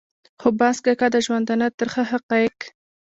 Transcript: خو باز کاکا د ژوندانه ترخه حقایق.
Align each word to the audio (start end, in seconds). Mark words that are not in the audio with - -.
خو 0.39 0.47
باز 0.59 0.77
کاکا 0.85 1.07
د 1.13 1.15
ژوندانه 1.25 1.67
ترخه 1.79 2.03
حقایق. 2.11 2.57